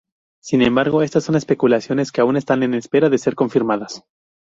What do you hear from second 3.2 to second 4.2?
confirmadas.